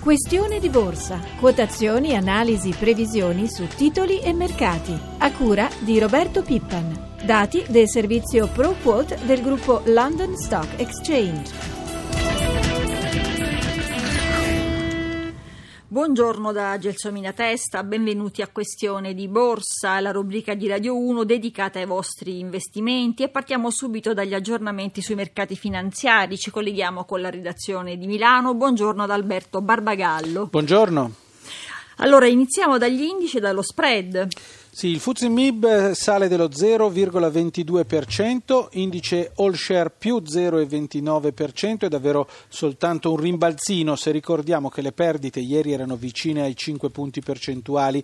[0.00, 1.20] Questione di borsa.
[1.38, 4.98] Quotazioni, analisi, previsioni su titoli e mercati.
[5.18, 7.16] A cura di Roberto Pippan.
[7.22, 11.79] Dati del servizio ProQuote del gruppo London Stock Exchange.
[15.92, 21.80] Buongiorno da Gelsomina Testa, benvenuti a Questione di Borsa, la rubrica di Radio 1 dedicata
[21.80, 26.38] ai vostri investimenti e partiamo subito dagli aggiornamenti sui mercati finanziari.
[26.38, 28.54] Ci colleghiamo con la redazione di Milano.
[28.54, 30.46] Buongiorno ad Alberto Barbagallo.
[30.46, 31.12] Buongiorno.
[31.96, 34.28] Allora iniziamo dagli indici e dallo spread.
[34.72, 43.10] Sì, il FTSE MIB sale dello 0,22%, indice All Share più 0,29%, è davvero soltanto
[43.10, 48.00] un rimbalzino se ricordiamo che le perdite ieri erano vicine ai 5 punti percentuali,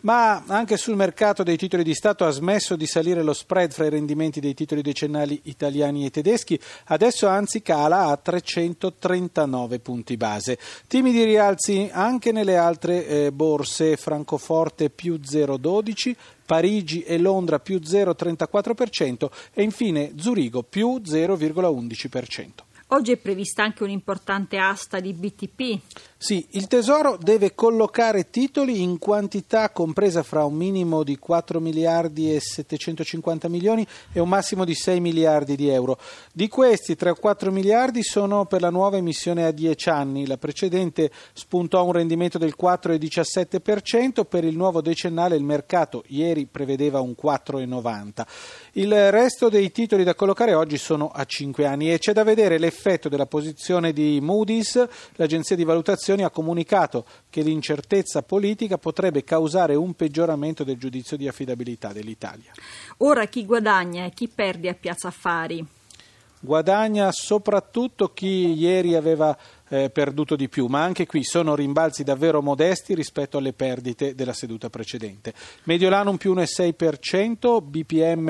[0.00, 3.86] ma anche sul mercato dei titoli di Stato ha smesso di salire lo spread fra
[3.86, 10.58] i rendimenti dei titoli decennali italiani e tedeschi, adesso anzi cala a 339 punti base.
[10.86, 16.08] Timidi rialzi anche nelle altre eh, borse, Francoforte più 0,12%,
[16.44, 22.48] Parigi e Londra più 0,34% e infine Zurigo più 0,11%.
[22.92, 25.80] Oggi è prevista anche un'importante asta di BTP.
[26.22, 32.34] Sì, il Tesoro deve collocare titoli in quantità compresa fra un minimo di 4 miliardi
[32.34, 35.98] e 750 milioni e un massimo di 6 miliardi di euro.
[36.30, 40.36] Di questi 3 o 4 miliardi sono per la nuova emissione a 10 anni, la
[40.36, 47.14] precedente spuntò un rendimento del 4,17%, per il nuovo decennale il mercato ieri prevedeva un
[47.18, 48.26] 4,90%.
[48.72, 52.58] Il resto dei titoli da collocare oggi sono a 5 anni e c'è da vedere
[52.58, 59.22] l'effetto della posizione di Moody's, l'agenzia di valutazione Nazioni ha comunicato che l'incertezza politica potrebbe
[59.22, 62.50] causare un peggioramento del giudizio di affidabilità dell'Italia.
[62.98, 65.64] Ora chi guadagna e chi perde a Piazza Affari?
[66.40, 69.36] Guadagna soprattutto chi ieri aveva
[69.70, 74.32] eh, perduto di più, ma anche qui sono rimbalzi davvero modesti rispetto alle perdite della
[74.32, 75.32] seduta precedente.
[75.64, 78.28] Mediolanum più 1,6%, BPM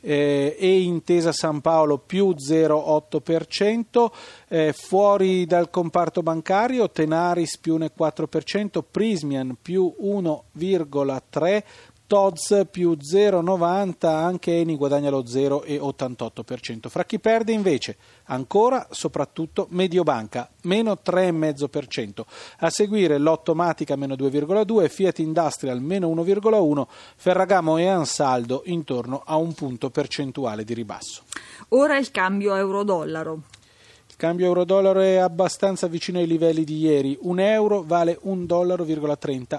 [0.00, 4.10] eh, e Intesa San Paolo più 0,8%,
[4.48, 11.62] eh, fuori dal comparto bancario Tenaris più 1,4%, Prismian più 1,3%,
[12.10, 16.88] TODS più 0,90, anche Eni guadagna lo 0,88%.
[16.88, 22.24] Fra chi perde invece ancora soprattutto Mediobanca, meno 3,5%.
[22.58, 29.52] A seguire l'Ottomatica meno 2,2%, Fiat Industrial meno 1,1%, Ferragamo e Ansaldo intorno a un
[29.52, 31.22] punto percentuale di ribasso.
[31.68, 33.40] Ora il cambio euro-dollaro.
[34.08, 38.84] Il cambio euro-dollaro è abbastanza vicino ai livelli di ieri, un euro vale 1,30 dollaro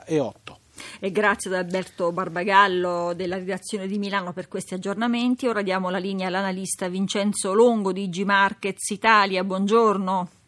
[0.05, 0.59] e 8.
[0.99, 5.47] E grazie ad Alberto Barbagallo della redazione di Milano per questi aggiornamenti.
[5.47, 9.43] Ora diamo la linea all'analista Vincenzo Longo di G Markets Italia.
[9.43, 10.40] Buongiorno.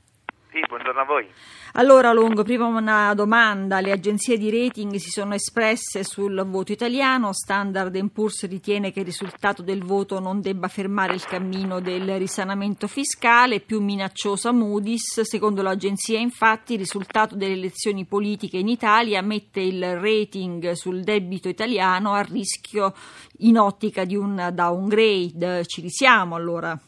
[0.53, 1.27] Sì, buongiorno a voi.
[1.71, 3.79] Allora Longo, prima una domanda.
[3.79, 7.33] Le agenzie di rating si sono espresse sul voto italiano.
[7.33, 12.85] Standard Poor's ritiene che il risultato del voto non debba fermare il cammino del risanamento
[12.85, 13.61] fiscale.
[13.61, 15.21] Più minacciosa Moody's.
[15.21, 21.49] Secondo l'agenzia, infatti, il risultato delle elezioni politiche in Italia mette il rating sul debito
[21.49, 22.93] italiano a rischio
[23.39, 25.65] in ottica di un downgrade.
[25.65, 26.79] Ci risiamo allora?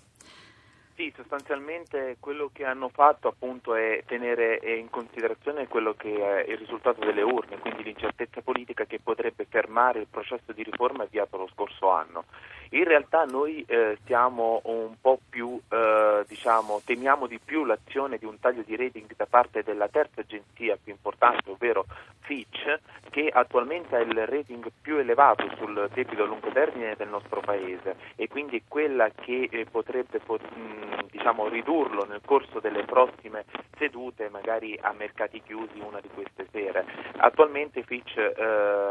[0.95, 6.57] Sì, sostanzialmente quello che hanno fatto appunto è tenere in considerazione quello che è il
[6.57, 11.49] risultato delle urne, quindi l'incertezza politica che potrebbe fermare il processo di riforma avviato lo
[11.53, 12.23] scorso anno.
[12.69, 18.25] In realtà noi eh, siamo un po' più, eh, diciamo, temiamo di più l'azione di
[18.25, 21.85] un taglio di rating da parte della terza agenzia più importante, ovvero
[22.21, 22.79] Fitch,
[23.09, 27.95] che attualmente ha il rating più elevato sul debito a lungo termine del nostro paese
[28.15, 33.45] e quindi quella che eh, potrebbe mh, diciamo, ridurlo nel corso delle prossime
[33.77, 36.85] sedute, magari a mercati chiusi una di queste sere.
[37.17, 38.33] Attualmente Fitch eh,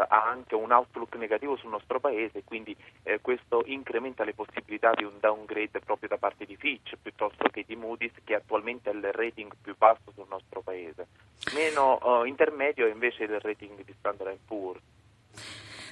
[0.09, 5.05] ha anche un outlook negativo sul nostro paese, quindi eh, questo incrementa le possibilità di
[5.05, 9.13] un downgrade proprio da parte di Fitch piuttosto che di Moody's che attualmente ha il
[9.13, 11.07] rating più basso sul nostro paese.
[11.55, 14.81] Meno uh, intermedio è invece il rating di Standard Poor's.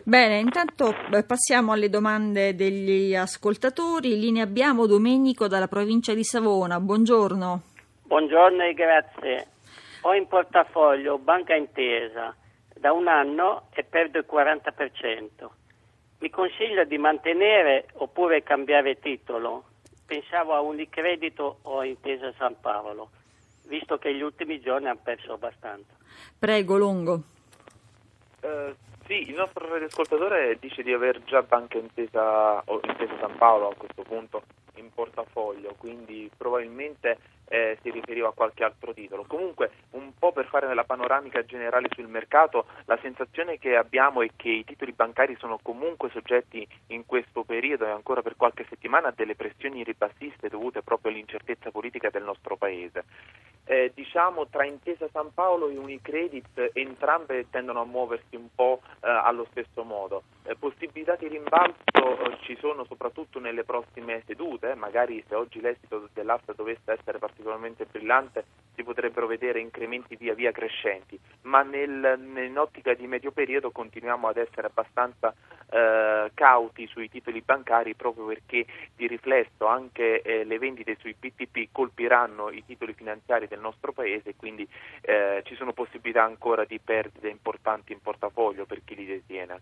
[0.05, 0.95] Bene, intanto
[1.27, 4.15] passiamo alle domande degli ascoltatori.
[4.15, 6.81] In linea abbiamo Domenico dalla provincia di Savona.
[6.81, 7.63] Buongiorno.
[8.05, 9.47] Buongiorno e grazie.
[10.03, 12.35] Ho in portafoglio Banca Intesa
[12.75, 15.61] da un anno e perdo il 40%
[16.23, 19.65] mi consiglia di mantenere oppure cambiare titolo?
[20.07, 23.11] Pensavo a Unicredito o a Intesa San Paolo,
[23.67, 25.93] visto che gli ultimi giorni hanno perso abbastanza.
[26.39, 27.23] Prego, Longo.
[28.43, 28.75] Uh,
[29.13, 33.75] sì, il nostro ascoltatore dice di aver già Banca Intesa o Intesa San Paolo a
[33.75, 34.43] questo punto
[34.77, 37.19] in portafoglio, quindi probabilmente
[37.53, 39.25] eh, si riferiva a qualche altro titolo.
[39.27, 44.31] Comunque, un po' per fare la panoramica generale sul mercato, la sensazione che abbiamo è
[44.35, 49.09] che i titoli bancari sono comunque soggetti in questo periodo e ancora per qualche settimana
[49.09, 53.05] a delle pressioni ribassiste dovute proprio all'incertezza politica del nostro Paese.
[53.65, 59.09] Eh, diciamo tra Intesa San Paolo e Unicredit entrambe tendono a muoversi un po' eh,
[59.09, 60.25] allo stesso modo.
[60.43, 66.09] Eh, possibilità di rimbalzo eh, ci sono soprattutto nelle prossime sedute, magari se oggi l'esito
[66.13, 68.45] dell'asta dovesse essere particolarmente brillante
[68.75, 74.39] si potrebbero vedere incrementi via via crescenti, ma nel, nell'ottica di medio periodo continuiamo ad
[74.39, 75.35] essere abbastanza
[75.69, 78.65] eh, cauti sui titoli bancari proprio perché
[78.97, 84.35] di riflesso anche eh, le vendite sui BTP colpiranno i titoli finanziari del nostro paese
[84.37, 84.67] quindi
[85.03, 89.61] eh, ci sono possibilità ancora di perdite importanti in portafoglio per chi li detiene.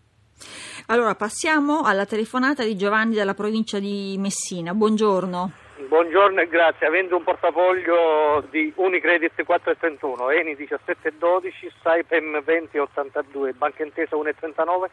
[0.87, 4.73] Allora passiamo alla telefonata di Giovanni dalla provincia di Messina.
[4.73, 5.60] Buongiorno.
[5.87, 6.87] Buongiorno e grazie.
[6.87, 14.89] Avendo un portafoglio di Unicredit 4,31, Eni 17,12, Saipem 20,82, Banca Intesa 1,39,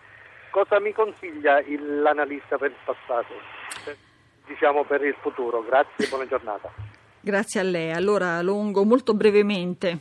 [0.50, 3.35] cosa mi consiglia il, l'analista per il passato?
[4.46, 5.62] Diciamo per il futuro.
[5.62, 6.70] Grazie e buona giornata.
[7.20, 7.93] Grazie a lei.
[7.93, 9.99] Allora, Longo, molto brevemente.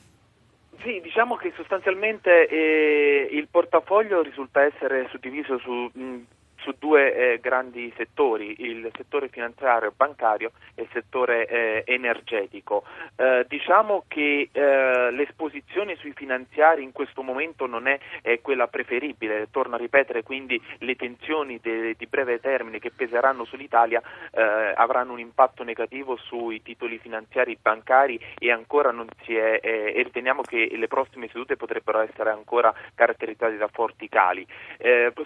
[0.82, 6.22] Sì, diciamo che sostanzialmente eh, il portafoglio risulta essere suddiviso su mh,
[6.68, 12.84] su due eh, grandi settori, il settore finanziario e bancario e il settore eh, energetico.
[13.16, 18.00] Eh, diciamo che eh, l'esposizione sui finanziari in questo momento non è
[18.42, 24.02] quella preferibile, torno a ripetere quindi le tensioni de, di breve termine che peseranno sull'Italia
[24.32, 29.94] eh, avranno un impatto negativo sui titoli finanziari bancari e ancora non si è, eh,
[29.96, 34.46] e riteniamo che le prossime sedute potrebbero essere ancora caratterizzate da forti cali.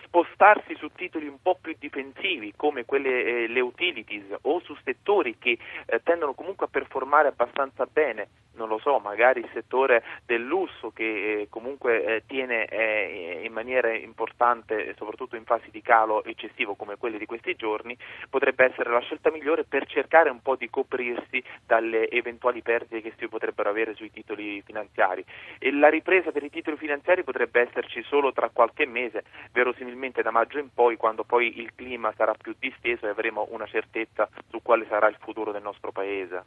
[0.03, 5.37] spostarsi su titoli un po' più difensivi come quelle, eh, le utilities o su settori
[5.37, 10.43] che eh, tendono comunque a performare abbastanza bene non lo so, magari il settore del
[10.43, 11.03] lusso che
[11.41, 16.97] eh, comunque eh, tiene eh, in maniera importante, soprattutto in fasi di calo eccessivo come
[16.97, 17.97] quelli di questi giorni,
[18.29, 23.13] potrebbe essere la scelta migliore per cercare un po' di coprirsi dalle eventuali perdite che
[23.17, 25.23] si potrebbero avere sui titoli finanziari.
[25.57, 29.23] E la ripresa per i titoli finanziari potrebbe esserci solo tra qualche mese,
[29.53, 33.65] verosimilmente da maggio in poi, quando poi il clima sarà più disteso e avremo una
[33.65, 36.43] certezza su quale sarà il futuro del nostro Paese.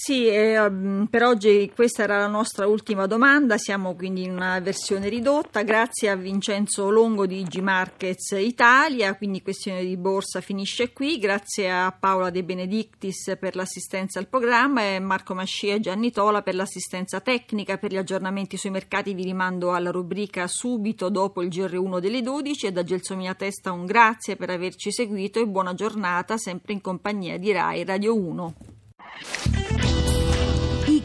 [0.00, 0.70] Sì, eh,
[1.10, 6.08] per oggi questa era la nostra ultima domanda, siamo quindi in una versione ridotta, grazie
[6.08, 11.90] a Vincenzo Longo di G Markets Italia, quindi questione di borsa finisce qui, grazie a
[11.90, 17.18] Paola De Benedictis per l'assistenza al programma e Marco Mascia e Gianni Tola per l'assistenza
[17.20, 22.22] tecnica, per gli aggiornamenti sui mercati vi rimando alla rubrica subito dopo il GR1 delle
[22.22, 26.80] 12 e da Gelsomina Testa un grazie per averci seguito e buona giornata sempre in
[26.80, 28.54] compagnia di Rai Radio 1.